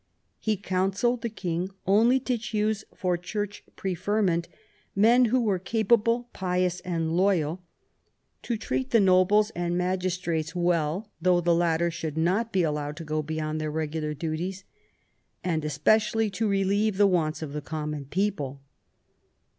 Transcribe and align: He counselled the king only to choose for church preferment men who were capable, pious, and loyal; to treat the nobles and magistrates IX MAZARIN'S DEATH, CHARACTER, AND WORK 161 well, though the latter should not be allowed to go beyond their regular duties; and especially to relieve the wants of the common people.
He 0.39 0.57
counselled 0.57 1.21
the 1.21 1.29
king 1.29 1.69
only 1.85 2.19
to 2.21 2.35
choose 2.35 2.83
for 2.95 3.17
church 3.17 3.63
preferment 3.75 4.47
men 4.95 5.25
who 5.25 5.39
were 5.41 5.59
capable, 5.59 6.27
pious, 6.33 6.79
and 6.79 7.15
loyal; 7.15 7.61
to 8.41 8.57
treat 8.57 8.89
the 8.89 8.99
nobles 8.99 9.51
and 9.51 9.77
magistrates 9.77 10.49
IX 10.49 10.55
MAZARIN'S 10.55 10.69
DEATH, 10.71 10.73
CHARACTER, 10.73 10.79
AND 10.79 11.05
WORK 11.05 11.05
161 11.05 11.05
well, 11.05 11.11
though 11.21 11.41
the 11.41 11.55
latter 11.55 11.91
should 11.91 12.17
not 12.17 12.51
be 12.51 12.63
allowed 12.63 12.97
to 12.97 13.03
go 13.03 13.21
beyond 13.21 13.61
their 13.61 13.69
regular 13.69 14.13
duties; 14.15 14.63
and 15.43 15.63
especially 15.63 16.31
to 16.31 16.49
relieve 16.49 16.97
the 16.97 17.05
wants 17.05 17.43
of 17.43 17.53
the 17.53 17.61
common 17.61 18.05
people. 18.05 18.59